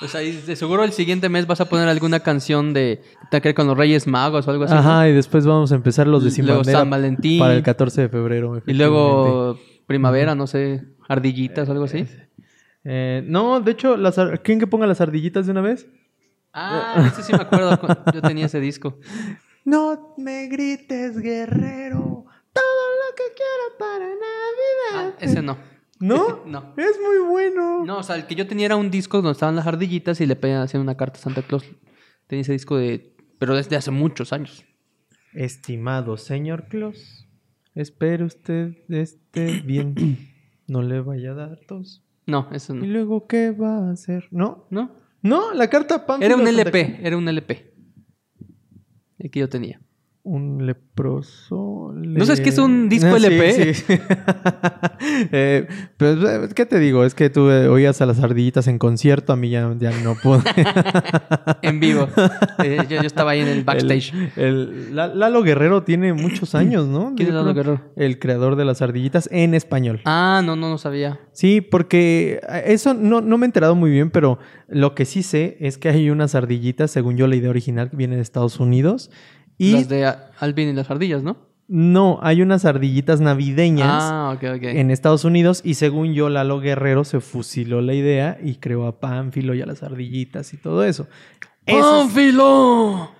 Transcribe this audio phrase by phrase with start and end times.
[0.00, 3.66] Pues ahí de seguro el siguiente mes vas a poner alguna canción de que con
[3.66, 4.74] los Reyes Magos o algo así.
[4.74, 4.80] ¿no?
[4.80, 7.38] Ajá, y después vamos a empezar los de Sin Luego San Valentín.
[7.38, 8.62] para el 14 de febrero.
[8.66, 12.06] Y luego primavera, no sé, ardillitas o algo así.
[12.84, 15.86] Eh, no, de hecho, las ar- ¿quieren que ponga las ardillitas de una vez?
[16.52, 17.78] Ah, ese sí me acuerdo.
[17.80, 18.98] cu- Yo tenía ese disco.
[19.64, 25.14] No me grites, guerrero, todo lo que quiero para Navidad.
[25.14, 25.56] Ah, ese no.
[26.00, 26.42] ¿No?
[26.46, 26.74] No.
[26.76, 27.84] Es muy bueno.
[27.84, 30.26] No, o sea, el que yo tenía era un disco donde estaban las ardillitas y
[30.26, 31.64] le pedían hacer una carta a Santa Claus.
[32.26, 33.14] Tenía ese disco de...
[33.38, 34.64] Pero desde hace muchos años.
[35.34, 37.28] Estimado señor Claus,
[37.74, 39.94] espero usted esté bien.
[40.68, 42.02] No le vaya a dar tos.
[42.26, 42.86] No, eso ¿Y no.
[42.86, 44.26] luego qué va a hacer?
[44.32, 44.66] ¿No?
[44.68, 44.96] ¿No?
[45.22, 47.72] No, la carta Pánfilo Era un Santa LP, era un LP.
[49.18, 49.80] El que yo tenía.
[50.28, 51.92] Un leproso.
[51.94, 53.74] ¿No sabes qué es un disco Ah, LP?
[53.74, 53.84] sí.
[55.32, 57.04] Eh, pues, eh, ¿qué te digo?
[57.04, 60.14] Es que tú eh, oías a las ardillitas en concierto, a mí ya, ya no
[60.20, 60.40] pude.
[61.62, 62.08] En vivo.
[62.62, 64.12] Eh, yo, yo estaba ahí en el backstage.
[64.36, 67.12] El, el- La- Lalo Guerrero tiene muchos años, ¿no?
[67.16, 67.80] ¿Quién es Lalo Guerrero?
[67.96, 70.00] El creador de las ardillitas en español.
[70.06, 71.20] Ah, no, no, no sabía.
[71.32, 75.56] Sí, porque eso no, no me he enterado muy bien, pero lo que sí sé
[75.60, 79.10] es que hay unas ardillitas, según yo la idea original, que viene de Estados Unidos.
[79.58, 81.36] Y Las de Alvin y las ardillas, ¿no?
[81.68, 87.18] no, hay unas ardillitas navideñas Ah, en Estados Unidos y según yo Lalo Guerrero se
[87.20, 91.08] fusiló la idea y creó a Pánfilo y a las ardillitas y todo eso.
[91.64, 93.10] Eso es- ¡Pánfilo!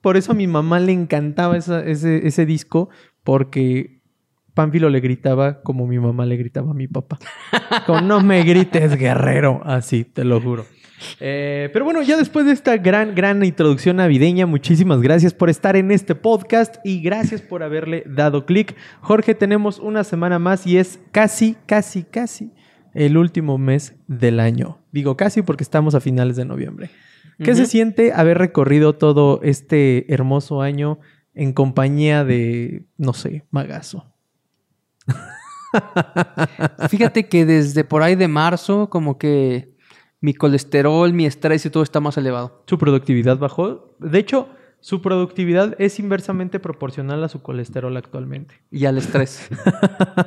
[0.00, 2.88] Por eso a mi mamá le encantaba esa- ese, ese disco
[3.24, 4.00] porque
[4.54, 7.18] Pánfilo le gritaba como mi mamá le gritaba a mi papá.
[7.86, 9.60] Con no me grites, guerrero.
[9.64, 10.66] Así, te lo juro.
[11.20, 15.76] Eh, pero bueno, ya después de esta gran, gran introducción navideña, muchísimas gracias por estar
[15.76, 18.76] en este podcast y gracias por haberle dado clic.
[19.00, 22.52] Jorge, tenemos una semana más y es casi, casi, casi
[22.94, 24.78] el último mes del año.
[24.92, 26.90] Digo casi porque estamos a finales de noviembre.
[27.38, 30.98] ¿Qué se siente haber recorrido todo este hermoso año
[31.34, 34.12] en compañía de, no sé, Magazo?
[36.88, 39.76] Fíjate que desde por ahí de marzo, como que
[40.20, 42.62] mi colesterol, mi estrés y todo está más elevado.
[42.66, 43.94] Su productividad bajó.
[44.00, 44.48] De hecho,
[44.80, 48.54] su productividad es inversamente proporcional a su colesterol actualmente.
[48.70, 49.48] Y al estrés.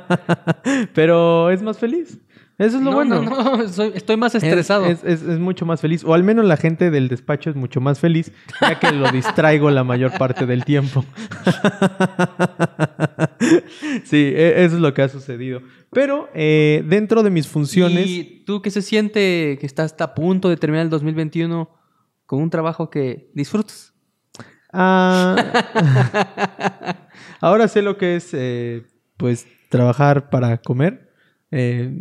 [0.94, 2.18] Pero es más feliz.
[2.58, 3.22] Eso es lo no, bueno.
[3.22, 4.84] no, no, soy- estoy más Es- estresado.
[4.86, 6.04] Es, es- es mucho más feliz.
[6.04, 8.30] O al menos la gente del despacho es mucho más feliz,
[8.60, 11.04] ya que lo distraigo la mayor parte del tiempo.
[14.04, 15.60] sí, e- eso es lo que ha sucedido.
[15.92, 18.08] Pero eh, dentro de mis funciones.
[18.08, 21.68] ¿Y tú qué se siente que estás a punto de terminar el 2021
[22.24, 23.92] con un trabajo que disfrutas?
[24.72, 25.36] ah,
[27.40, 28.86] ahora sé lo que es, eh,
[29.18, 31.12] pues, trabajar para comer.
[31.50, 31.94] Eh,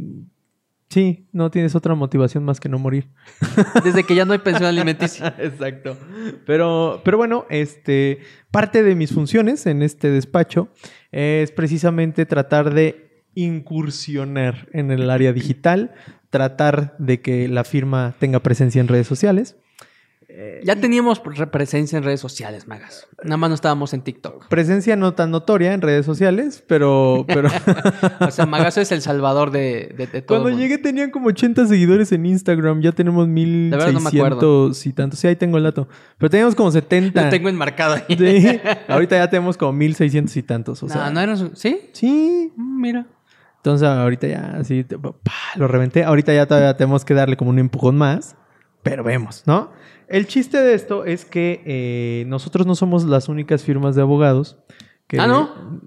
[0.87, 3.09] sí, no tienes otra motivación más que no morir.
[3.83, 5.35] Desde que ya no hay pensión alimenticia.
[5.37, 5.97] Exacto.
[6.45, 8.19] Pero, pero bueno, este,
[8.51, 10.69] parte de mis funciones en este despacho
[11.11, 15.91] es precisamente tratar de incursionar en el área digital,
[16.29, 19.55] tratar de que la firma tenga presencia en redes sociales.
[20.63, 23.05] Ya teníamos pre- presencia en redes sociales, magas.
[23.21, 24.47] Nada más no estábamos en TikTok.
[24.47, 27.49] Presencia no tan notoria en redes sociales, pero, pero
[28.25, 30.37] O sea, Magazo es el salvador de, de, de todo.
[30.39, 30.61] cuando mundo.
[30.63, 35.19] llegué tenían como 80 seguidores en Instagram, ya tenemos verdad no me 1600 y tantos.
[35.19, 35.89] Sí, ahí tengo el dato.
[36.17, 37.23] Pero teníamos como 70.
[37.25, 38.15] Lo tengo enmarcado ahí.
[38.17, 40.81] Sí, ahorita ya tenemos como 1600 y tantos.
[40.81, 41.89] O No, sea, no eran ¿Sí?
[41.91, 43.05] Sí, Mm, Mira.
[43.61, 44.85] Entonces ahorita ya así
[45.55, 46.03] lo reventé.
[46.03, 48.35] Ahorita ya todavía tenemos que darle como un empujón más,
[48.83, 49.71] pero vemos, ¿no?
[50.07, 54.57] El chiste de esto es que eh, nosotros no somos las únicas firmas de abogados.
[55.07, 55.81] Que, Ah, ¿no?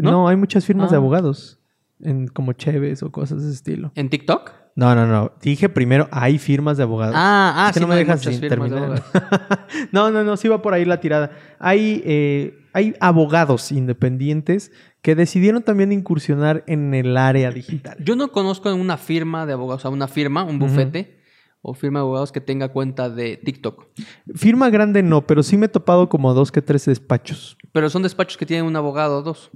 [0.00, 0.28] No, ¿No?
[0.28, 0.98] hay muchas firmas de Ah.
[0.98, 1.60] abogados.
[2.02, 3.92] En, como Cheves o cosas de ese estilo.
[3.94, 4.50] ¿En TikTok?
[4.74, 5.32] No, no, no.
[5.40, 7.14] Dije primero, hay firmas de abogados.
[7.16, 9.02] Ah, ah, Es que sí, no me hay dejas sin terminar.
[9.92, 11.30] no, no, no, sí va por ahí la tirada.
[11.58, 14.70] Hay, eh, hay abogados independientes
[15.00, 17.96] que decidieron también incursionar en el área digital.
[18.04, 21.16] Yo no conozco una firma de abogados, o sea, una firma, un bufete
[21.62, 23.86] o firma de abogados que tenga cuenta de TikTok.
[24.34, 27.56] Firma grande no, pero sí me he topado como dos que tres despachos.
[27.72, 29.50] Pero son despachos que tienen un abogado o dos.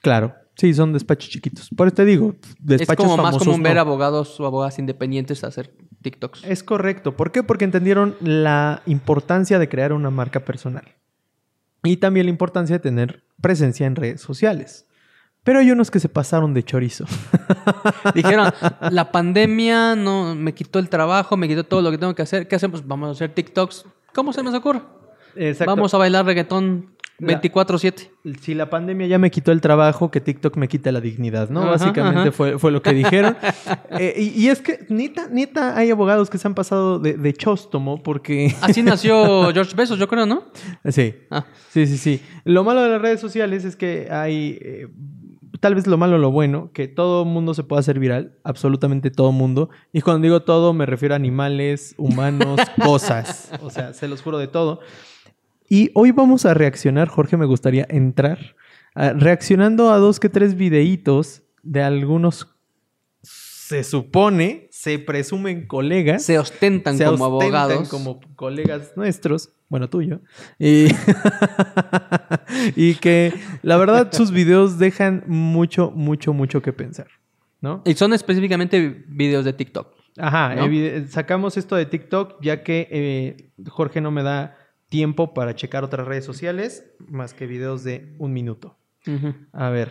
[0.00, 1.68] Claro, sí, son despachos chiquitos.
[1.76, 5.74] Por eso te digo, despachos es como más común ver abogados o abogadas independientes hacer
[6.00, 6.44] TikToks.
[6.44, 7.14] Es correcto.
[7.14, 7.42] ¿Por qué?
[7.42, 10.94] Porque entendieron la importancia de crear una marca personal.
[11.84, 14.86] Y también la importancia de tener presencia en redes sociales.
[15.44, 17.06] Pero hay unos que se pasaron de chorizo.
[18.14, 18.52] Dijeron,
[18.90, 22.48] la pandemia no me quitó el trabajo, me quitó todo lo que tengo que hacer.
[22.48, 22.86] ¿Qué hacemos?
[22.86, 23.86] Vamos a hacer TikToks.
[24.14, 24.82] ¿Cómo se nos ocurre?
[25.36, 25.70] Exacto.
[25.70, 28.10] Vamos a bailar reggaetón 24-7.
[28.40, 31.62] Si la pandemia ya me quitó el trabajo, que TikTok me quita la dignidad, ¿no?
[31.62, 32.32] Ajá, Básicamente ajá.
[32.32, 33.36] Fue, fue lo que dijeron.
[33.90, 37.32] Eh, y, y es que, neta, neta, hay abogados que se han pasado de, de
[37.32, 38.54] chóstomo porque...
[38.60, 40.44] Así nació George Bezos, yo creo, ¿no?
[40.88, 42.20] sí, Ah, sí, sí, sí.
[42.44, 44.58] Lo malo de las redes sociales es que hay...
[44.60, 44.88] eh,
[45.60, 49.10] tal vez lo malo o lo bueno, que todo mundo se puede hacer viral, absolutamente
[49.10, 49.70] todo mundo.
[49.92, 53.50] Y cuando digo todo, me refiero a animales, humanos, cosas.
[53.62, 54.80] O sea, se los juro de todo.
[55.68, 58.56] Y hoy vamos a reaccionar, Jorge, me gustaría entrar,
[58.94, 62.54] a- reaccionando a dos que tres videitos de algunos,
[63.22, 66.22] se supone, se presumen colegas.
[66.22, 67.88] se ostentan se como ostentan abogados.
[67.90, 70.20] como colegas nuestros, bueno, tuyo,
[70.58, 70.86] y,
[72.76, 77.08] y que la verdad sus videos dejan mucho, mucho, mucho que pensar,
[77.60, 77.82] ¿no?
[77.84, 79.88] Y son específicamente videos de TikTok.
[80.16, 80.66] Ajá, ¿No?
[80.66, 84.56] evi- sacamos esto de TikTok ya que eh, Jorge no me da
[84.88, 88.76] tiempo para checar otras redes sociales más que videos de un minuto.
[89.52, 89.90] A ver,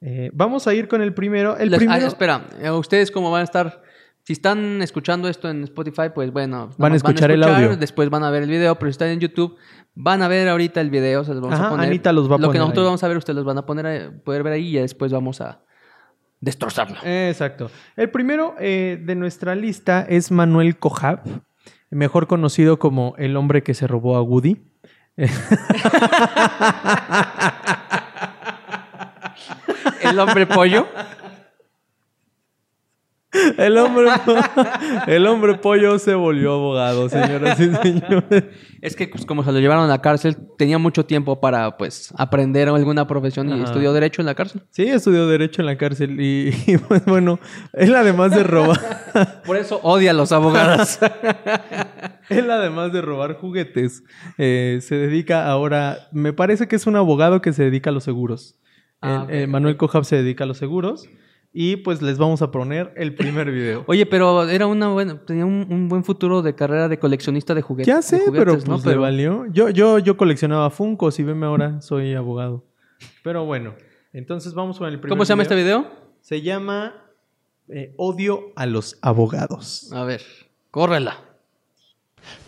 [0.00, 1.56] eh, vamos a ir con el primero.
[1.56, 3.82] El Les- ah, primero espera, eh, ¿ustedes cómo van a estar?
[4.24, 7.76] Si están escuchando esto en Spotify, pues bueno, Van a escuchar el audio.
[7.76, 9.56] Después van a ver el video, pero si están en YouTube,
[9.94, 11.86] van a ver ahorita el video, se los vamos Ajá, a poner.
[11.88, 12.86] Anita los va a Lo que nosotros ahí.
[12.86, 15.40] vamos a ver, ustedes los van a poner, eh, poder ver ahí y después vamos
[15.40, 15.60] a
[16.40, 16.98] destrozarlo.
[17.04, 17.70] Exacto.
[17.96, 21.20] El primero eh, de nuestra lista es Manuel Cojab,
[21.92, 24.62] mejor conocido como el hombre que se robó a Woody.
[30.02, 30.86] El hombre pollo.
[33.56, 34.10] El hombre,
[35.06, 38.44] el hombre pollo se volvió abogado, señoras y señores.
[38.82, 42.12] Es que pues, como se lo llevaron a la cárcel, tenía mucho tiempo para pues
[42.18, 43.64] aprender alguna profesión y Ajá.
[43.64, 44.62] estudió derecho en la cárcel.
[44.70, 47.38] Sí, estudió Derecho en la cárcel y, y, pues bueno,
[47.72, 48.80] él además de robar,
[49.46, 50.98] Por eso odia a los abogados.
[52.28, 54.02] él además de robar juguetes,
[54.36, 58.04] eh, se dedica ahora, me parece que es un abogado que se dedica a los
[58.04, 58.58] seguros.
[59.00, 61.08] Ah, eh, Manuel Cojab se dedica a los seguros
[61.52, 63.84] y pues les vamos a poner el primer video.
[63.88, 67.62] Oye, pero era una buena, tenía un, un buen futuro de carrera de coleccionista de
[67.62, 67.86] juguetes.
[67.94, 69.46] Ya sé, pero pues le valió.
[69.52, 72.64] Yo, yo, yo coleccionaba Funkos y veme ahora, soy abogado.
[73.22, 73.74] Pero bueno,
[74.12, 75.86] entonces vamos con el primer ¿Cómo se llama este video?
[76.20, 76.94] Se llama
[77.68, 79.92] eh, Odio a los abogados.
[79.92, 80.22] A ver,
[80.70, 81.31] córrela.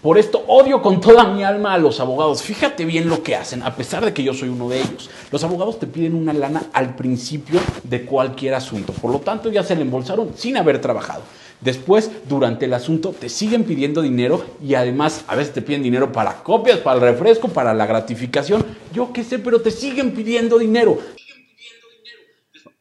[0.03, 2.43] Por esto odio con toda mi alma a los abogados.
[2.43, 5.09] Fíjate bien lo que hacen, a pesar de que yo soy uno de ellos.
[5.33, 8.93] Los abogados te piden una lana al principio de cualquier asunto.
[8.93, 11.23] Por lo tanto, ya se le embolsaron sin haber trabajado.
[11.61, 16.13] Después, durante el asunto, te siguen pidiendo dinero y además a veces te piden dinero
[16.13, 18.65] para copias, para el refresco, para la gratificación.
[18.93, 20.99] Yo qué sé, pero te siguen pidiendo dinero.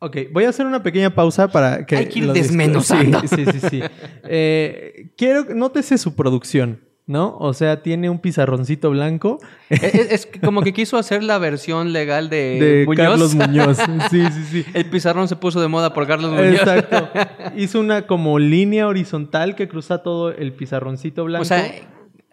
[0.05, 1.95] Ok, voy a hacer una pequeña pausa para que...
[1.95, 3.21] Hay que ir desmenuzando.
[3.21, 3.59] Sí, sí, sí.
[3.69, 3.81] sí.
[4.25, 7.37] Eh, quiero, nótese su producción, ¿no?
[7.39, 9.37] O sea, tiene un pizarroncito blanco
[9.69, 12.97] es, es- es como que quiso hacer la versión legal de, de Muñoz.
[13.07, 13.77] Carlos Muñoz.
[14.11, 14.65] Sí, sí, sí.
[14.73, 16.53] El pizarrón se puso de moda por Carlos Muñoz.
[16.59, 17.09] Exacto.
[17.55, 21.43] Hizo una como línea horizontal que cruza todo el pizarroncito blanco.
[21.43, 21.63] O sea,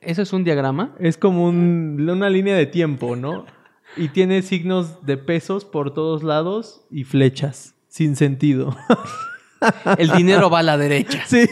[0.00, 0.94] ¿eso es un diagrama?
[0.98, 3.44] es como un- una línea de tiempo, ¿no?
[3.96, 8.76] Y tiene signos de pesos por todos lados y flechas sin sentido.
[9.98, 11.22] El dinero va a la derecha.
[11.26, 11.46] Sí,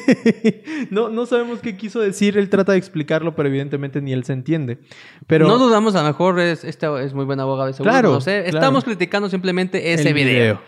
[0.90, 4.33] no, no sabemos qué quiso decir, él trata de explicarlo, pero evidentemente ni él se
[4.33, 4.78] entiende.
[5.26, 7.90] Pero no dudamos, a lo mejor es, este es muy buen abogado de seguro.
[7.90, 8.45] Claro, no sé.
[8.45, 8.59] claro.
[8.59, 10.61] Estamos criticando simplemente ese el video.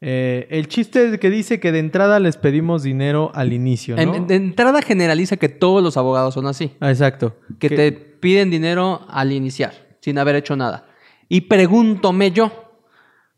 [0.00, 4.14] Eh, el chiste es que dice que de entrada les pedimos dinero al inicio, ¿no?
[4.14, 6.70] En- de entrada generaliza que todos los abogados son así.
[6.78, 7.34] Ah, exacto.
[7.58, 10.86] Que te piden dinero al iniciar, sin haber hecho nada.
[11.28, 12.50] Y pregúntome yo,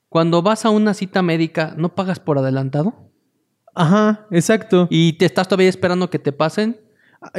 [0.08, 2.94] cuando vas a una cita médica, ¿no pagas por adelantado?
[3.74, 4.88] Ajá, exacto.
[4.90, 6.80] ¿Y te estás todavía esperando que te pasen?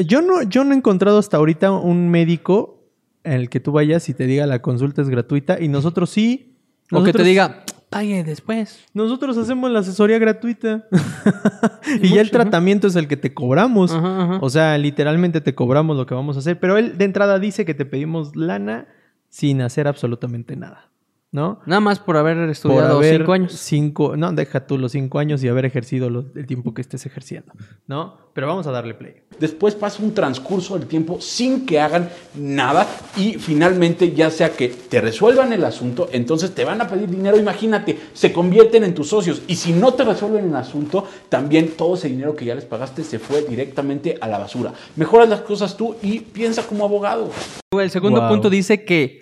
[0.06, 2.88] Yo no, yo no he encontrado hasta ahorita un médico
[3.24, 6.58] en el que tú vayas y te diga la consulta es gratuita y nosotros sí.
[6.92, 8.80] O que te diga, pague después.
[8.94, 10.88] Nosotros hacemos la asesoría gratuita.
[12.02, 13.92] y ya el tratamiento es el que te cobramos.
[13.92, 14.40] Ajá, ajá.
[14.42, 16.60] O sea, literalmente te cobramos lo que vamos a hacer.
[16.60, 18.88] Pero él de entrada dice que te pedimos lana
[19.32, 20.88] sin hacer absolutamente nada.
[21.34, 21.62] ¿No?
[21.66, 23.54] Nada más por haber estudiado cinco años.
[23.54, 27.06] cinco- no, deja tú los cinco años y haber ejercido lo- el tiempo que estés
[27.06, 27.54] ejerciendo.
[27.88, 28.18] ¿No?
[28.34, 29.14] Pero vamos a darle play.
[29.40, 32.86] Después pasa un transcurso del tiempo sin que hagan nada
[33.16, 37.38] y finalmente ya sea que te resuelvan el asunto, entonces te van a pedir dinero,
[37.38, 41.96] imagínate, se convierten en tus socios y si no te resuelven el asunto, también todo
[41.96, 44.74] ese dinero que ya les pagaste se fue directamente a la basura.
[44.98, 47.30] Mejoras las cosas tú y piensa como abogado.
[47.72, 48.30] El segundo Wow.
[48.32, 49.21] punto dice que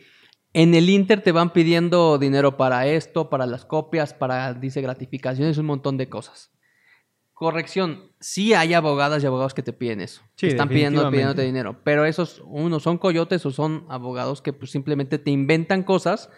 [0.54, 5.58] en el Inter te van pidiendo dinero para esto, para las copias, para, dice, gratificaciones,
[5.58, 6.52] un montón de cosas.
[7.34, 10.22] Corrección, sí hay abogadas y abogados que te piden eso.
[10.36, 11.80] Sí, que están pidiendo, pidiéndote dinero.
[11.84, 16.30] Pero esos, uno, son coyotes o son abogados que pues, simplemente te inventan cosas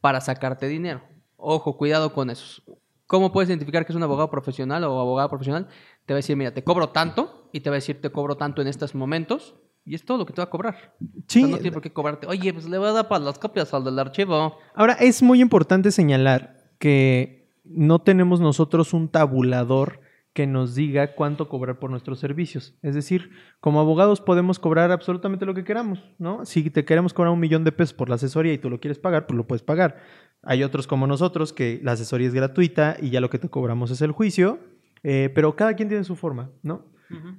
[0.00, 1.02] para sacarte dinero.
[1.36, 2.62] Ojo, cuidado con esos.
[3.06, 5.68] ¿Cómo puedes identificar que es un abogado profesional o abogada profesional?
[6.04, 8.36] Te va a decir, mira, te cobro tanto y te va a decir, te cobro
[8.36, 9.54] tanto en estos momentos
[9.84, 10.94] y es todo lo que te va a cobrar.
[11.00, 12.26] O Sí, sea, no tiene por qué cobrarte.
[12.26, 14.58] Oye, pues le voy a dar para las copias al del archivo.
[14.74, 20.00] Ahora, es muy importante señalar que no tenemos nosotros un tabulador
[20.32, 22.74] que nos diga cuánto cobrar por nuestros servicios.
[22.80, 26.46] Es decir, como abogados podemos cobrar absolutamente lo que queramos, ¿no?
[26.46, 28.98] Si te queremos cobrar un millón de pesos por la asesoría y tú lo quieres
[28.98, 29.98] pagar, pues lo puedes pagar.
[30.42, 33.90] Hay otros como nosotros que la asesoría es gratuita y ya lo que te cobramos
[33.90, 34.58] es el juicio,
[35.02, 36.86] eh, pero cada quien tiene su forma, ¿no?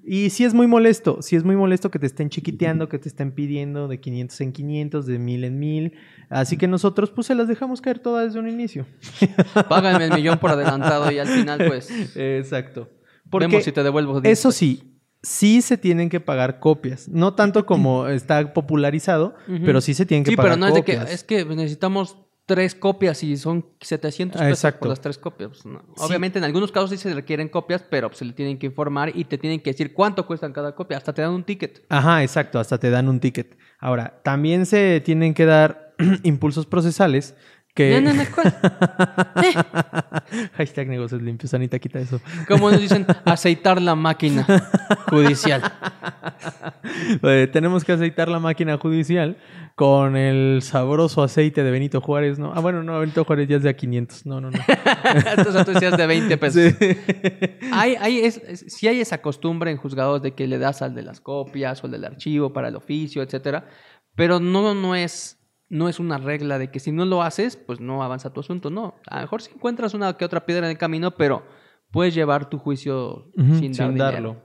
[0.06, 3.08] Y sí es muy molesto, sí es muy molesto que te estén chiquiteando, que te
[3.10, 5.94] estén pidiendo de 500 en 500, de 1000 en 1000.
[6.30, 8.86] Así que nosotros pues se las dejamos caer todas desde un inicio.
[9.70, 12.90] Págame el millón por adelantado y al final, pues, Exacto.
[13.30, 14.22] Porque vemos si te devuelvo.
[14.24, 17.08] eso sí, sí se tienen que pagar copias.
[17.10, 20.74] No tanto como está popularizado, pero sí se tienen que Sí, pagar pero no es
[20.76, 21.12] de que, copias.
[21.14, 24.80] es que necesitamos tres copias y son 700 Ah, pesos exacto.
[24.80, 25.50] por las tres copias.
[25.50, 25.80] Pues, no.
[25.96, 26.04] Sí.
[26.06, 29.12] Obviamente en algunos casos sí se requieren copias, pero pues, se le tienen que informar
[29.16, 30.98] y te tienen que decir cuánto cuestan cada copia.
[30.98, 31.86] Hasta te dan un ticket.
[31.90, 33.58] Ajá, exacto, hasta te dan un ticket.
[33.80, 37.36] Ahora, también se tienen que dar impulsos procesales
[37.74, 38.00] que...
[38.00, 38.54] No, no, no, ¿cuál?
[40.58, 42.20] Hashtag negocios limpios, Anita, quita eso.
[42.48, 44.46] Como nos dicen, aceitar la máquina
[45.10, 45.62] judicial.
[47.24, 49.38] Eh, tenemos que aceitar la máquina judicial
[49.76, 52.54] con el sabroso aceite de Benito Juárez, ¿no?
[52.54, 54.26] Ah, bueno, no, Benito Juárez ya es de a 500.
[54.26, 54.60] No, no, no.
[55.38, 56.74] Entonces tú decías de 20 pesos.
[56.80, 56.98] Sí.
[57.72, 60.94] Hay, hay es, es- sí hay esa costumbre en juzgados de que le das al
[60.94, 63.66] de las copias o al del archivo para el oficio, etcétera,
[64.16, 65.40] pero no, no es
[65.74, 68.70] no es una regla de que si no lo haces, pues no avanza tu asunto,
[68.70, 68.94] no.
[69.08, 71.44] A lo mejor si encuentras una que otra piedra en el camino, pero
[71.90, 74.38] puedes llevar tu juicio sin, dar darlo.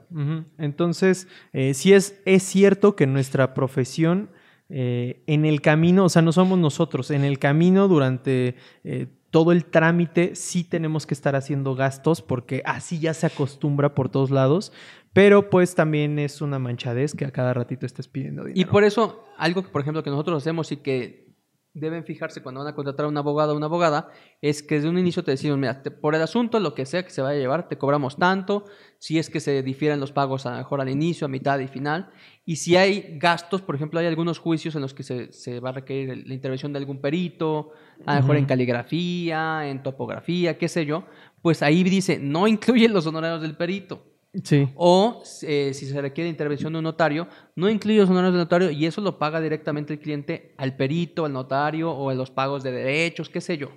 [0.57, 4.31] Entonces, eh, sí es, es cierto que nuestra profesión
[4.69, 9.51] eh, en el camino, o sea, no somos nosotros, en el camino durante eh, todo
[9.51, 14.31] el trámite sí tenemos que estar haciendo gastos porque así ya se acostumbra por todos
[14.31, 14.71] lados,
[15.13, 18.59] pero pues también es una manchadez que a cada ratito estés pidiendo dinero.
[18.59, 21.28] Y por eso, algo que, por ejemplo, que nosotros hacemos y que
[21.73, 24.09] deben fijarse cuando van a contratar a un abogado o una abogada,
[24.41, 27.03] es que desde un inicio te decimos, mira, te- por el asunto, lo que sea
[27.03, 28.65] que se vaya a llevar, te cobramos tanto,
[28.97, 31.67] si es que se difieren los pagos a lo mejor al inicio, a mitad y
[31.67, 32.09] final,
[32.45, 35.69] y si hay gastos, por ejemplo, hay algunos juicios en los que se, se va
[35.69, 37.71] a requerir la intervención de algún perito,
[38.05, 41.05] a lo mejor en caligrafía, en topografía, qué sé yo,
[41.41, 44.03] pues ahí dice, no incluye los honorarios del perito.
[44.43, 44.69] Sí.
[44.75, 48.69] O eh, si se requiere intervención de un notario, no incluye los honorarios del notario
[48.69, 52.61] y eso lo paga directamente el cliente al perito, al notario o a los pagos
[52.63, 53.69] de derechos, qué sé yo.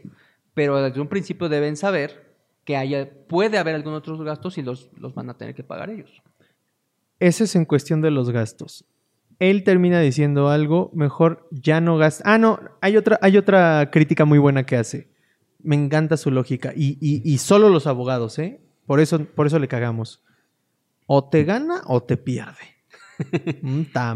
[0.54, 4.90] Pero desde un principio deben saber que haya, puede haber algunos otros gastos y los,
[4.98, 6.22] los van a tener que pagar ellos.
[7.18, 8.84] Ese es en cuestión de los gastos.
[9.38, 12.22] Él termina diciendo algo, mejor ya no gasta.
[12.26, 15.08] Ah, no, hay otra, hay otra crítica muy buena que hace.
[15.62, 16.72] Me encanta su lógica.
[16.76, 18.60] Y, y- y solo los abogados, ¿eh?
[18.86, 20.22] Por eso, por eso le cagamos.
[21.06, 22.58] O te gana o te pierde.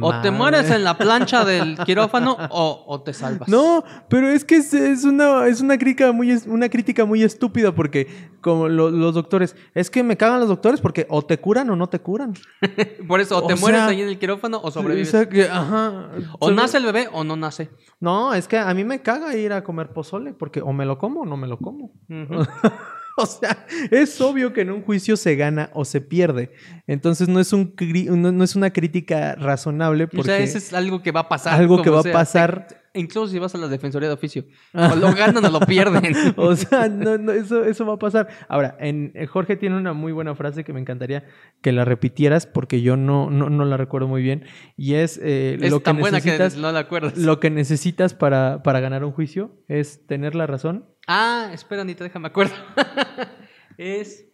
[0.00, 3.48] O te mueres en la plancha del quirófano o, o te salvas.
[3.48, 7.72] No, pero es que es, es una, es una crítica muy una crítica muy estúpida
[7.72, 8.08] porque
[8.40, 11.76] como lo- los doctores, es que me cagan los doctores porque o te curan o
[11.76, 12.34] no te curan.
[13.06, 15.08] Por eso, o O te mueres sea, ahí en el quirófano o sobrevives.
[15.08, 17.70] O sea que, ajá, O nace el bebé o no nace.
[18.00, 20.98] No, es que a mí me caga ir a comer pozole porque o me lo
[20.98, 21.92] como o no me lo como.
[23.18, 26.52] O sea, es obvio que en un juicio se gana o se pierde.
[26.86, 27.74] Entonces no es, un
[28.10, 31.28] no, no es una crítica razonable porque O sea, eso es algo que va a
[31.28, 31.54] pasar.
[31.54, 32.85] algo que va a pasar.
[32.96, 34.44] Incluso si vas a la Defensoría de Oficio.
[34.74, 36.14] O lo ganan o lo pierden.
[36.36, 38.28] O sea, no, no, eso, eso va a pasar.
[38.48, 41.24] Ahora, en, eh, Jorge tiene una muy buena frase que me encantaría
[41.60, 44.44] que la repitieras porque yo no, no, no la recuerdo muy bien.
[44.76, 47.16] Y es, eh, es lo que tan buena que necesitas, no la acuerdas.
[47.16, 50.86] lo que necesitas para, para ganar un juicio es tener la razón.
[51.06, 52.54] Ah, espera, Anita, déjame acuerdo.
[53.78, 54.24] es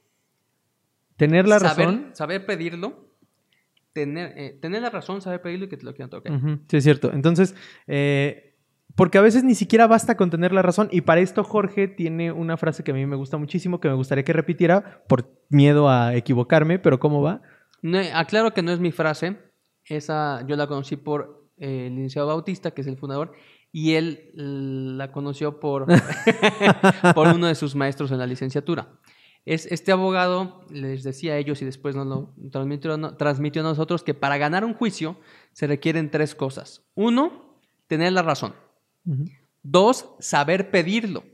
[1.17, 2.11] Tener la saber, razón.
[2.15, 3.09] saber pedirlo.
[3.93, 6.33] Tener, eh, tener la razón, saber pedirlo y que te lo quieran tocar.
[6.69, 7.13] Sí, es cierto.
[7.13, 7.55] Entonces,
[7.87, 8.52] eh,
[8.97, 10.89] porque a veces ni siquiera basta con tener la razón.
[10.93, 13.95] Y para esto Jorge tiene una frase que a mí me gusta muchísimo, que me
[13.95, 17.43] gustaría que repitiera por miedo a equivocarme, pero ¿cómo va?
[17.83, 19.37] No, aclaro que no es mi frase.
[19.85, 23.33] Esa yo la conocí por eh, el licenciado Bautista, que es el fundador,
[23.73, 25.87] y él mm, la conoció por,
[27.15, 28.89] por uno de sus maestros en la licenciatura.
[29.45, 33.65] Es, este abogado les decía a ellos y después nos lo transmitió, no- transmitió a
[33.65, 35.17] nosotros que para ganar un juicio
[35.53, 36.85] se requieren tres cosas.
[36.95, 37.59] Uno,
[37.89, 38.55] tener la razón.
[39.63, 41.25] Dos, saber pedirlo.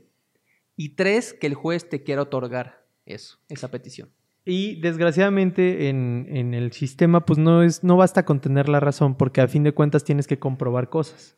[0.75, 4.09] Y tres, que el juez te quiera otorgar eso, esa petición.
[4.45, 9.15] Y desgraciadamente en, en el sistema, pues no es, no basta con tener la razón,
[9.15, 11.37] porque a fin de cuentas tienes que comprobar cosas.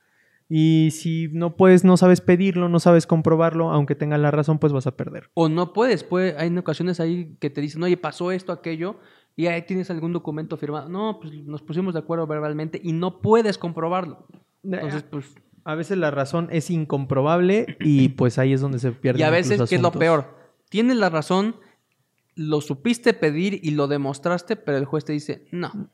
[0.53, 4.73] Y si no puedes, no sabes pedirlo, no sabes comprobarlo, aunque tengas la razón, pues
[4.73, 5.29] vas a perder.
[5.33, 8.99] O no puedes, puede, hay ocasiones ahí que te dicen, oye, pasó esto, aquello,
[9.37, 10.89] y ahí tienes algún documento firmado.
[10.89, 14.27] No, pues nos pusimos de acuerdo verbalmente y no puedes comprobarlo.
[14.61, 15.33] Entonces, pues...
[15.63, 19.19] A veces la razón es incomprobable y pues ahí es donde se pierde.
[19.19, 20.35] Y a veces, ¿qué es lo peor?
[20.69, 21.55] Tienes la razón,
[22.35, 25.89] lo supiste pedir y lo demostraste, pero el juez te dice, no.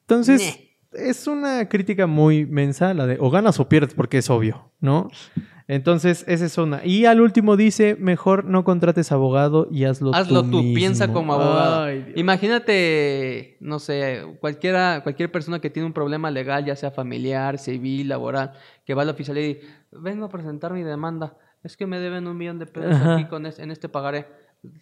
[0.00, 0.60] Entonces,
[0.92, 5.08] es una crítica muy mensa, la de o ganas o pierdes, porque es obvio, ¿no?
[5.66, 6.84] Entonces, esa es una.
[6.84, 11.84] Y al último dice, mejor no contrates abogado y hazlo, Hazlo tú, piensa como abogado.
[11.84, 12.12] Ay.
[12.16, 18.08] Imagínate, no sé, cualquiera, cualquier persona que tiene un problema legal, ya sea familiar, civil,
[18.10, 18.52] laboral,
[18.84, 19.60] que va a la oficialía y
[19.92, 21.36] vengo a presentar mi demanda.
[21.62, 23.14] Es que me deben un millón de pesos Ajá.
[23.14, 24.26] aquí con es- en este pagaré.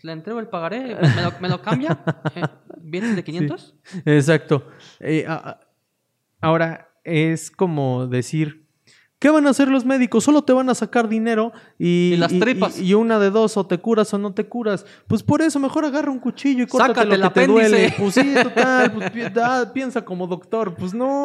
[0.02, 1.98] Le entrego el pagaré, ¿me lo, me lo cambia?
[2.36, 2.42] Eh,
[2.80, 3.74] ¿Bienes de 500?
[4.04, 4.66] Exacto.
[5.00, 5.60] Eh, a-
[6.40, 8.61] ahora, es como decir,
[9.22, 10.24] ¿qué van a hacer los médicos?
[10.24, 12.80] Solo te van a sacar dinero y, Y las tripas.
[12.80, 14.84] Y, y una de dos, o te curas o no te curas.
[15.06, 17.94] Pues por eso, mejor agarra un cuchillo y córtate Sácate lo que te duele.
[17.96, 20.74] Pues sí, total, pues pi- ah, piensa como doctor.
[20.74, 21.22] Pues no.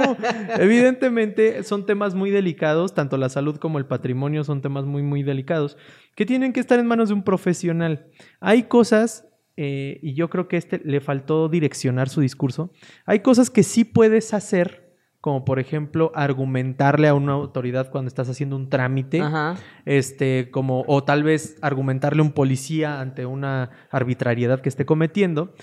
[0.60, 5.24] Evidentemente son temas muy delicados, tanto la salud como el patrimonio son temas muy, muy
[5.24, 5.76] delicados,
[6.16, 8.08] que tienen que estar en manos de un profesional.
[8.40, 9.26] Hay cosas,
[9.56, 12.72] eh, y yo creo que este le faltó direccionar su discurso,
[13.06, 14.87] hay cosas que sí puedes hacer,
[15.28, 19.56] como por ejemplo argumentarle a una autoridad cuando estás haciendo un trámite, Ajá.
[19.84, 25.54] este, como, o tal vez argumentarle a un policía ante una arbitrariedad que esté cometiendo,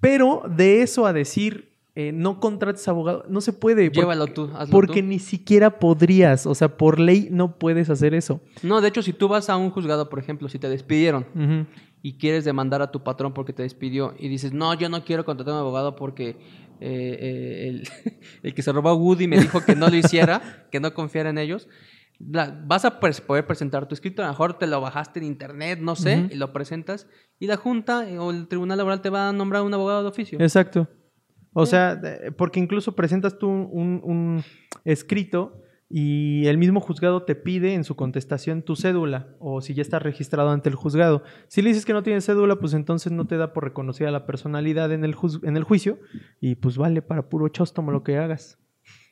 [0.00, 3.84] pero de eso a decir eh, no contrates abogado, no se puede.
[3.88, 5.06] porque- Llévalo tú, hazlo Porque tú.
[5.06, 8.40] ni siquiera podrías, o sea, por ley no puedes hacer eso.
[8.64, 11.24] No, de hecho, si tú vas a un juzgado, por ejemplo, si te despidieron
[12.02, 15.24] y quieres demandar a tu patrón porque te despidió y dices, no, yo no quiero
[15.24, 16.36] contratar a un abogado porque
[16.80, 17.88] eh, eh, el,
[18.42, 21.30] el que se robó a Woody me dijo que no lo hiciera, que no confiara
[21.30, 21.68] en ellos,
[22.18, 25.78] la- vas a poder presentar tu escrito, a lo mejor te lo bajaste en internet,
[25.80, 27.06] no sé, y lo presentas
[27.40, 30.08] y la junta eh, o el tribunal laboral te va a nombrar un abogado de
[30.08, 30.38] oficio.
[30.40, 30.88] Exacto.
[31.52, 34.44] O sea, de- porque incluso presentas tú un
[34.84, 39.82] escrito y el mismo juzgado te pide en su contestación tu cédula o si ya
[39.82, 41.22] estás registrado ante el juzgado.
[41.48, 44.26] Si le dices que no tienes cédula, pues entonces no te da por reconocida la
[44.26, 45.98] personalidad en el, juz- en el juicio
[46.40, 48.58] y pues vale para puro chóstomo lo que hagas.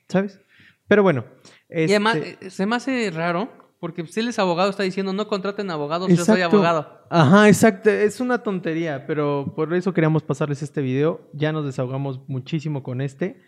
[0.09, 0.41] ¿Sabes?
[0.89, 1.25] Pero bueno.
[1.71, 5.13] Y además, este- eh, se me hace raro porque si él es abogado, está diciendo,
[5.13, 7.01] no contraten abogados, yo soy abogado.
[7.11, 7.91] Ajá, exacto.
[7.91, 11.29] Es una tontería, pero por eso queríamos pasarles este video.
[11.33, 13.43] Ya nos desahogamos muchísimo con este.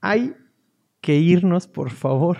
[0.00, 0.34] Hay
[1.06, 2.38] que irnos, por favor,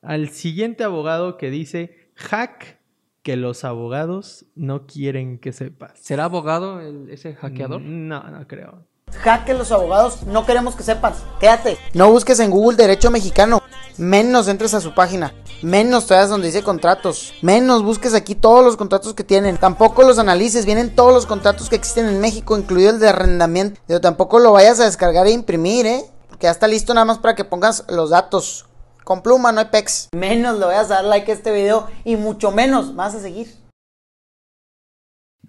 [0.00, 2.78] al siguiente abogado que dice hack
[3.22, 5.98] que los abogados no quieren que sepas.
[6.00, 7.80] ¿Será abogado el- ese hackeador?
[7.80, 8.84] No, no creo.
[9.24, 11.24] Hack que los abogados no queremos que sepas.
[11.40, 11.78] Quédate.
[11.94, 13.60] No busques en Google Derecho Mexicano.
[13.98, 15.34] Menos entres a su página.
[15.62, 17.32] Menos te vayas donde dice contratos.
[17.42, 19.56] Menos busques aquí todos los contratos que tienen.
[19.56, 20.64] Tampoco los analices.
[20.66, 23.80] Vienen todos los contratos que existen en México, incluido el de arrendamiento.
[23.88, 26.04] Pero tampoco lo vayas a descargar e imprimir, ¿eh?
[26.36, 28.66] Porque ya está listo nada más para que pongas los datos.
[29.04, 30.10] Con pluma, no hay pex.
[30.14, 33.48] Menos le vayas a dar like a este video y mucho menos vas a seguir.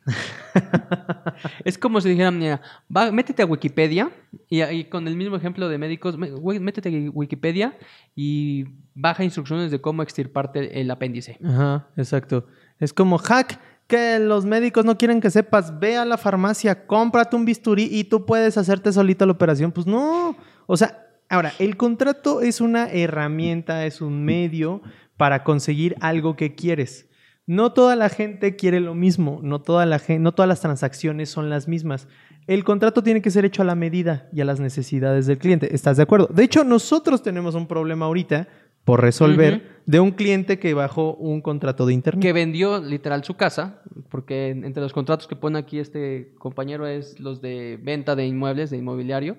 [1.66, 2.62] Es como si dijeran, mira,
[2.96, 4.10] va, métete a Wikipedia
[4.48, 7.78] y, ahí con el mismo ejemplo de médicos, métete a Wikipedia
[8.16, 8.64] y
[8.96, 11.38] baja instrucciones de cómo extirparte el, el apéndice.
[11.44, 12.48] Ajá, exacto.
[12.80, 15.78] Es como hack que los médicos no quieren que sepas.
[15.80, 19.74] Ve a la farmacia, cómprate un bisturí y tú puedes hacerte solita la operación.
[19.74, 20.38] Pues no.
[20.68, 24.82] O sea, ahora, el contrato es una herramienta, es un medio
[25.18, 27.10] para conseguir algo que quieres.
[27.48, 31.30] No toda la gente quiere lo mismo, no, toda la gen- no todas las transacciones
[31.30, 32.08] son las mismas.
[32.46, 35.74] El contrato tiene que ser hecho a la medida y a las necesidades del cliente.
[35.74, 36.28] ¿Estás de acuerdo?
[36.32, 38.48] De hecho, nosotros tenemos un problema ahorita
[38.84, 42.22] por resolver de un cliente que bajó un contrato de internet.
[42.22, 46.86] Que vendió literal su casa, porque en- entre los contratos que pone aquí este compañero
[46.88, 49.38] es los de venta de inmuebles, de inmobiliario.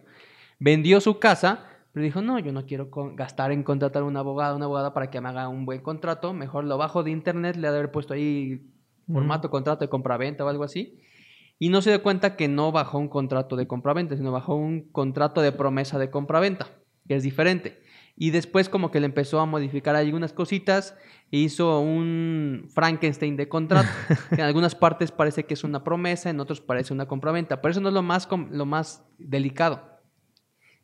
[0.58, 4.64] Vendió su casa, pero dijo, no, yo no quiero gastar en contratar un abogado, una
[4.64, 7.72] abogada para que me haga un buen contrato, mejor lo bajo de internet, le ha
[7.72, 8.72] de haber puesto ahí
[9.12, 11.00] formato, contrato de compraventa o algo así.
[11.58, 14.92] Y no se dio cuenta que no bajó un contrato de compraventa, sino bajó un
[14.92, 16.68] contrato de promesa de compraventa,
[17.06, 17.80] que es diferente.
[18.16, 20.96] Y después como que le empezó a modificar algunas cositas,
[21.30, 23.88] e hizo un Frankenstein de contrato,
[24.30, 27.72] que en algunas partes parece que es una promesa, en otros parece una compraventa, pero
[27.72, 29.97] eso no es lo más, lo más delicado.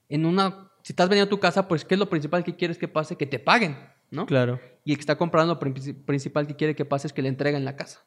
[0.08, 2.88] En una, si estás vendiendo tu casa, pues ¿qué es lo principal que quieres que
[2.88, 3.16] pase?
[3.16, 3.76] Que te paguen,
[4.10, 4.26] ¿no?
[4.26, 4.60] Claro.
[4.84, 7.28] y el que está comprando lo princi- principal que quiere que pase es que le
[7.28, 8.04] entreguen la casa.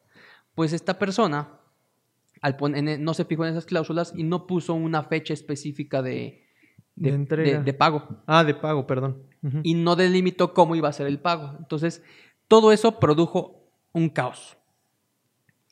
[0.54, 1.58] Pues esta persona
[2.40, 6.44] al e- no se fijó en esas cláusulas y no puso una fecha específica de,
[6.94, 7.60] De entrega.
[7.62, 8.22] de pago.
[8.26, 9.24] Ah, de pago, perdón.
[9.64, 11.56] Y no delimitó cómo iba a ser el pago.
[11.58, 12.02] Entonces,
[12.48, 14.56] todo eso produjo un caos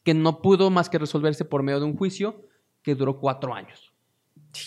[0.05, 2.49] que no pudo más que resolverse por medio de un juicio
[2.83, 3.93] que duró cuatro años.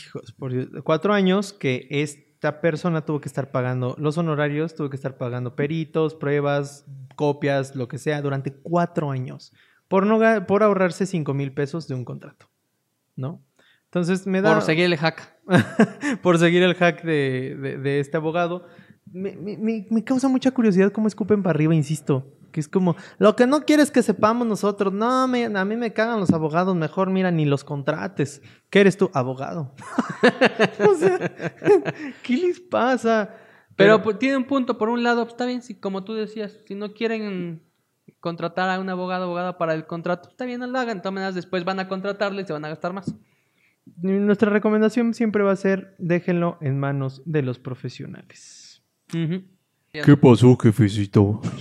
[0.06, 0.68] Hijos, por Dios.
[0.84, 5.56] Cuatro años que esta persona tuvo que estar pagando los honorarios, tuvo que estar pagando
[5.56, 9.52] peritos, pruebas, copias, lo que sea, durante cuatro años.
[9.88, 12.50] Por, no, por ahorrarse cinco mil pesos de un contrato.
[13.16, 13.44] ¿No?
[13.86, 14.54] Entonces me da.
[14.54, 15.36] Por seguir el hack.
[16.22, 18.66] por seguir el hack de, de- de este abogado.
[19.12, 22.36] Me- me- me causa mucha curiosidad cómo escupen para arriba, insisto.
[22.52, 24.92] Que es como, lo que no quieres que sepamos nosotros.
[24.94, 26.76] No, me- a mí me cagan los abogados.
[26.76, 28.42] Mejor, mira, ni los contrates.
[28.70, 29.10] ¿Qué eres tú?
[29.14, 29.74] Abogado.
[30.90, 31.20] o sea,
[32.24, 33.36] ¿qué les pasa?
[33.76, 34.78] Pero, pues, tiene un punto.
[34.78, 37.62] Por un lado, está bien, si, como tú decías, si no quieren
[38.20, 40.98] contratar a un abogado abogada para el contrato, está bien, no lo hagan.
[40.98, 43.14] De todas maneras, después van a contratarle y se van a gastar más.
[44.02, 48.84] nuestra recomendación siempre va a ser, déjenlo en manos de los profesionales.
[49.14, 49.44] Ujú.
[49.92, 51.42] ¿Qué pasó, jefecito?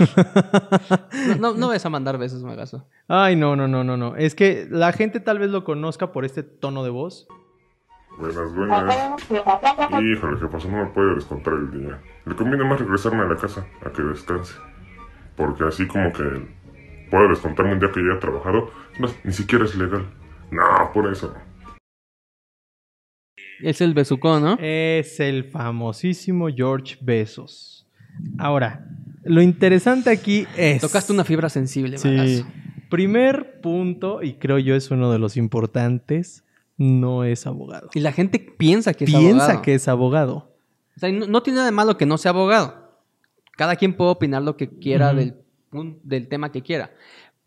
[1.39, 2.87] No, no, no vas a mandar besos, Magazo.
[3.07, 4.17] Ay, no, no, no, no, no.
[4.17, 7.27] Es que la gente tal vez lo conozca por este tono de voz.
[8.19, 9.23] Buenas, buenas.
[9.31, 10.69] Híjole, ¿qué pasó?
[10.69, 12.01] No me puede descontar el día.
[12.25, 14.55] Le conviene más regresarme a la casa a que descanse.
[15.37, 16.25] Porque así como que
[17.11, 20.07] puede descontarme un día que ya he trabajado, es más, ni siquiera es legal.
[20.51, 20.63] No,
[20.93, 21.35] por eso.
[23.61, 24.57] Es el besucón, ¿no?
[24.61, 27.88] Es el famosísimo George Bezos.
[28.39, 28.87] Ahora,
[29.25, 30.81] lo interesante aquí es...
[30.81, 32.45] Tocaste una fibra sensible, Sí.
[32.91, 36.45] Primer punto, y creo yo es uno de los importantes,
[36.79, 37.91] no es abogado.
[37.93, 39.63] Y la gente piensa que es Piensa abogado.
[39.63, 40.57] que es abogado.
[40.97, 42.89] O sea, no, no tiene nada de malo que no sea abogado.
[43.57, 45.35] Cada quien puede opinar lo que quiera del,
[46.03, 46.91] del tema que quiera.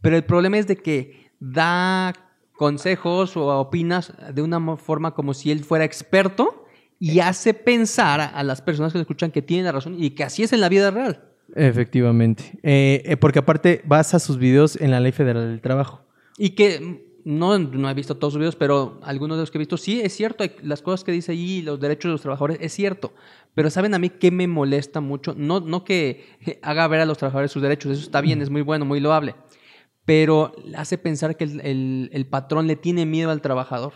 [0.02, 2.14] Pero el problema es de que da
[2.54, 6.61] consejos o opinas de una forma como si él fuera experto
[7.02, 10.24] y hace pensar a, las personas que lo escuchan que tienen la razón y que
[10.24, 11.20] así es en la vida real.
[11.56, 12.60] Efectivamente.
[12.64, 16.04] Eh, eh, porque aparte basa sus videos en la Ley Federal del Trabajo.
[16.38, 16.98] Y que mm,
[17.40, 20.00] no, no he visto todos sus videos, pero algunos de los que he visto, sí,
[20.00, 23.14] es cierto, hay- las cosas que dice allí, los derechos de los trabajadores, es cierto.
[23.56, 25.34] Pero ¿saben a mí qué me molesta mucho?
[25.36, 28.50] No, no que eh, haga ver a los trabajadores sus derechos, eso está bien, es
[28.52, 29.34] muy bueno, muy loable.
[30.06, 33.94] Pero hace pensar que el, el- el patrón le tiene miedo al trabajador,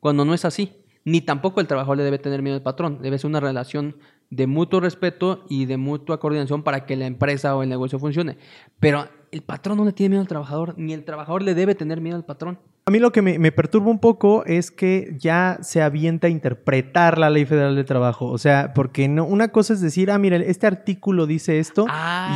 [0.00, 0.72] cuando no es así.
[1.08, 3.00] Ni tampoco el trabajador le debe tener miedo al patrón.
[3.00, 3.96] Debe ser una relación
[4.30, 8.36] de mutuo respeto y de mutua coordinación para que la empresa o el negocio funcione.
[8.78, 12.00] Pero el patrón no le tiene miedo al trabajador, ni el trabajador le debe tener
[12.00, 12.58] miedo al patrón.
[12.86, 16.30] A mí lo que me, me perturba un poco es que ya se avienta a
[16.30, 18.28] interpretar la Ley Federal del Trabajo.
[18.28, 21.86] O sea, porque no, una cosa es decir, ah, mira, este artículo dice esto,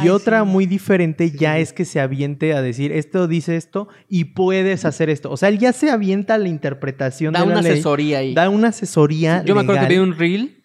[0.04, 0.46] y otra sí.
[0.46, 5.08] muy diferente ya es que se aviente a decir, esto dice esto y puedes hacer
[5.08, 5.30] esto.
[5.30, 7.78] O sea, él ya se avienta a la interpretación Da de la una ley.
[7.78, 8.34] asoría ahí.
[8.34, 9.42] Da una asesoría.
[9.44, 10.61] Yo me acuerdo que vi un reel,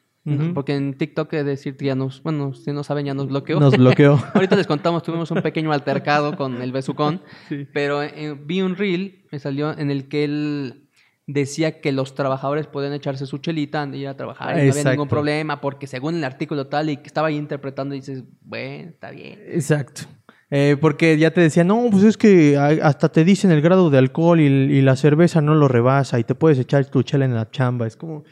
[0.53, 3.59] Porque en TikTok he de decir ya nos, bueno, si no saben ya nos bloqueó.
[3.59, 4.19] Nos bloqueó.
[4.33, 7.67] Ahorita les contamos, tuvimos un pequeño altercado con el besucón, Sí.
[7.73, 10.89] pero eh, vi un reel, me salió en el que él
[11.27, 14.91] decía que los trabajadores pueden echarse su chelita de ir a trabajar y no había
[14.91, 19.11] ningún problema porque según el artículo tal y que estaba ahí interpretando dices, bueno, está
[19.11, 19.39] bien.
[19.47, 20.03] Exacto.
[20.49, 23.97] Eh, porque ya te decía, no, pues es que hasta te dicen el grado de
[23.97, 27.33] alcohol y, y la cerveza no lo rebasa y te puedes echar tu chela en
[27.33, 27.85] la chamba.
[27.85, 28.23] Es como,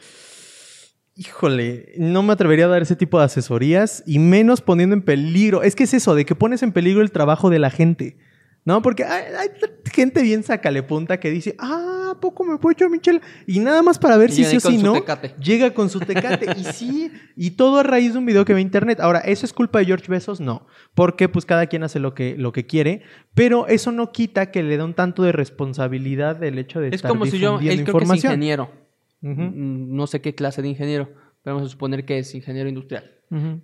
[1.16, 5.62] híjole, no me atrevería a dar ese tipo de asesorías y menos poniendo en peligro.
[5.62, 8.16] Es que es eso, de que pones en peligro el trabajo de la gente.
[8.64, 9.48] No, porque hay, hay
[9.92, 13.20] gente bien sacale punta que dice, ah, ¿a poco me puedo echar mi chela?
[13.46, 14.94] Y nada más para ver Y si sí o si no.
[14.94, 15.34] Tecate.
[15.40, 16.46] Llega con su tecate.
[16.58, 18.98] y sí, y todo a raíz de un video que ve internet.
[19.00, 20.40] Ahora, ¿eso es culpa de George Bezos?
[20.40, 20.66] No.
[20.94, 23.02] Porque pues cada quien hace lo que, lo que quiere.
[23.34, 26.94] Pero eso no quita que le da un tanto de responsabilidad del hecho de Es
[26.94, 28.68] estar como si yo, él creo que es ingeniero,
[29.34, 31.08] No sé qué clase de ingeniero,
[31.42, 33.12] pero vamos a suponer que es ingeniero industrial.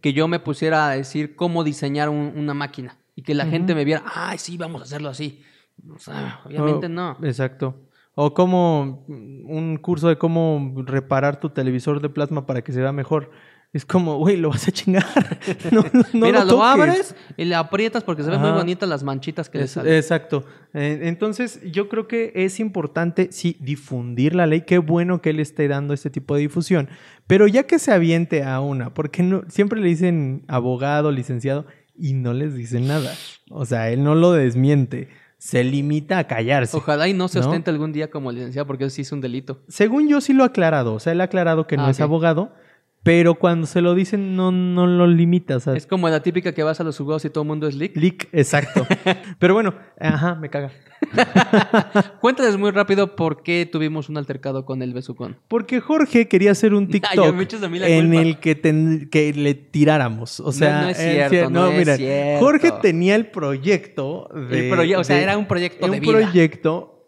[0.01, 3.75] que yo me pusiera a decir cómo diseñar un- una máquina y que la gente
[3.77, 5.41] me viera, ay, sí, vamos a hacerlo así.
[5.89, 7.17] O sea, obviamente Oh, no.
[7.23, 7.81] Exacto.
[8.17, 12.91] O como un curso de cómo reparar tu televisor de plasma para que se vea
[12.93, 13.31] mejor.
[13.75, 15.05] Es como, güey, lo vas a chingar.
[15.71, 15.83] No,
[16.13, 19.65] Mira, lo, abres y le aprietas porque se ven muy bonitas las manchitas que le
[19.65, 19.95] Es- salen.
[19.95, 20.45] exacto.
[20.75, 24.63] Eh, entonces, yo creo que es importante, sí, difundir la ley.
[24.63, 26.89] Qué bueno que él esté dando este tipo de difusión.
[27.27, 31.65] Pero ya que se aviente a una, porque no, siempre le dicen abogado, licenciado,
[31.97, 33.15] y no les dicen nada.
[33.51, 35.09] O sea, él no lo desmiente.
[35.39, 36.77] Se limita a callarse.
[36.77, 37.47] Ojalá y no se ¿no?
[37.47, 39.63] ostente algún día como licenciado porque eso sí es un delito.
[39.69, 40.95] Según yo sí lo ha aclarado.
[40.95, 42.55] O sea, él ha aclarado que no Ah, es abogado,
[43.03, 45.57] Pero cuando se lo dicen, no, no lo limita.
[45.57, 47.67] O sea, Es como la típica que vas a los jugados y todo el mundo
[47.67, 47.97] es leak.
[47.97, 48.87] leak, exacto.
[49.41, 50.71] Pero bueno, ajá, me caga.
[52.21, 55.37] Cuéntales muy rápido por qué tuvimos un altercado con el besucón.
[55.49, 58.23] Porque Jorge quería hacer un TikTok en culpa.
[58.23, 60.41] el que, ten- que le tiráramos.
[60.41, 62.39] O sea, no es cierto, cier- no es mira.
[62.39, 64.69] Jorge tenía el proyecto de.
[64.71, 66.13] El proye- o sea, de- era un proyecto de un vida.
[66.13, 67.02] proyecto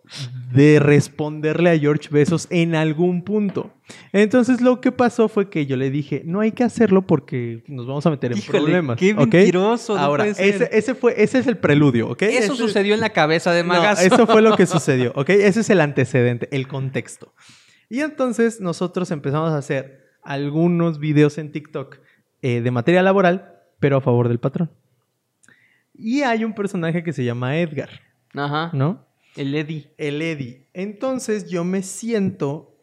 [0.52, 3.72] de responderle a George Besos en algún punto.
[4.12, 7.86] Entonces lo que pasó fue que yo le dije, no hay que hacerlo porque nos
[7.86, 8.98] vamos a meter en Híjole, problemas.
[8.98, 9.18] qué ¿ok?
[9.32, 10.54] mentiroso, no Ahora, ser.
[10.54, 12.22] ese, ese fue, ese es el preludio, ¿ok?
[12.22, 14.02] Eso Ese- sucedió en la cabeza de no, Magazo.
[14.02, 15.30] eso fue lo que sucedió, ¿ok?
[15.30, 17.32] Ese es el antecedente, el contexto.
[17.88, 21.98] Y entonces nosotros empezamos a hacer algunos videos en TikTok
[22.42, 24.70] eh, de materia laboral, pero a favor del patrón.
[25.94, 27.88] Y hay un personaje que se llama Edgar,
[28.34, 28.70] Ajá.
[28.72, 29.06] ¿no?
[29.36, 29.92] El Eddie.
[29.98, 30.68] El Eddie.
[30.72, 32.76] Entonces yo me siento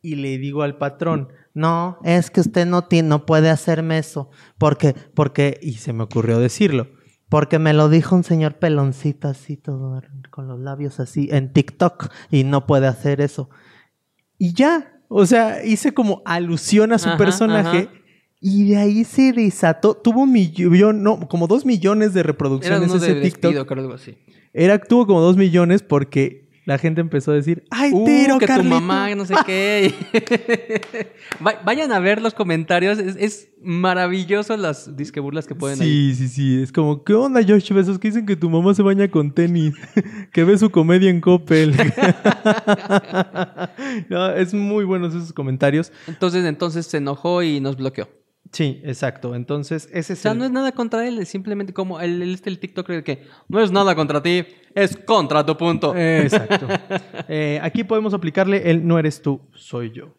[0.00, 4.30] y le digo al patrón, no, es que usted no, tiene, no puede hacerme eso,
[4.56, 6.88] porque, porque, y se me ocurrió decirlo,
[7.28, 12.12] porque me lo dijo un señor peloncito así, todo con los labios así, en TikTok,
[12.30, 13.50] y no puede hacer eso.
[14.38, 17.88] Y ya, o sea, hice como alusión a su Ajá, personaje.
[17.90, 17.97] ajá.
[18.40, 22.88] Y de ahí se desató, tuvo un millón, no, como dos millones de Era reproducciones
[22.90, 23.42] uno ese de TikTok.
[23.42, 24.16] despido, creo algo así.
[24.52, 28.46] Era, tuvo como dos millones porque la gente empezó a decir, ¡ay, Uh, tiro, que
[28.46, 28.74] tu Carlito!".
[28.80, 29.92] mamá, no sé qué.
[31.44, 32.98] Va- Vayan a ver los comentarios.
[32.98, 36.14] Es, es maravilloso las disque burlas que pueden ahí.
[36.14, 36.62] Sí, sí, sí.
[36.62, 37.98] Es como, ¿qué onda, Josh Besos?
[37.98, 39.74] Que dicen que tu mamá se baña con tenis.
[40.32, 41.74] que ve su comedia en Coppel.
[44.08, 45.92] no, es muy buenos esos comentarios.
[46.06, 48.08] Entonces, entonces se enojó y nos bloqueó.
[48.52, 49.34] Sí, exacto.
[49.34, 50.38] Entonces, ese O sea, el...
[50.38, 52.58] no es nada contra él, es simplemente como el, el, este, el
[53.04, 55.94] que no es nada contra ti, es contra tu punto.
[55.96, 56.66] Exacto.
[57.30, 60.14] Eh, aquí podemos aplicarle el no eres tú, soy yo.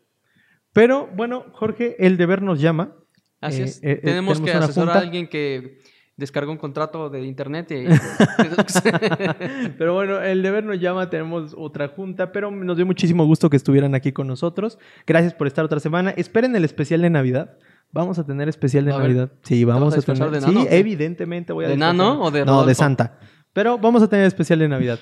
[0.73, 2.95] Pero, bueno, Jorge, el deber nos llama.
[3.41, 3.77] Así Eh, es.
[3.83, 5.79] eh, eh, tenemos que asesorar a alguien que
[6.17, 7.85] descargó un contrato de internet y...
[9.77, 13.57] Pero bueno, el deber nos llama, tenemos otra junta, pero nos dio muchísimo gusto que
[13.57, 14.77] estuvieran aquí con nosotros.
[15.07, 16.11] Gracias por estar otra semana.
[16.11, 17.57] Esperen el especial de Navidad.
[17.91, 19.31] Vamos a tener especial de A ver, Navidad.
[19.41, 20.29] Sí, vamos a a, tener.
[20.31, 22.73] de nano sí, evidentemente voy a ¿De nano o de No, de Rodolfo?
[22.75, 23.19] Santa.
[23.53, 24.99] Pero vamos a tener especial de Navidad.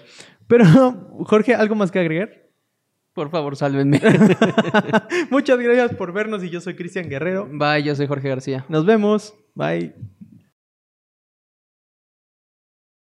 [0.48, 0.66] Pero
[1.26, 2.30] Jorge, ¿algo más que agregar?
[3.14, 4.00] Por favor, sálvenme.
[5.32, 7.48] Muchas gracias por vernos y yo soy Cristian Guerrero.
[7.52, 8.66] Bye, yo soy Jorge García.
[8.70, 9.34] Nos vemos.
[9.56, 9.94] Bye.